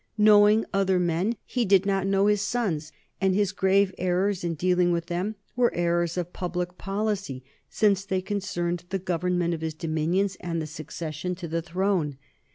[0.17, 4.91] Knowing other men, he did not know his sons, and his grave errors in dealing
[4.91, 10.37] with them were errors of public policy, since they concerned the government of his dominions
[10.39, 12.17] and the succession to the throne.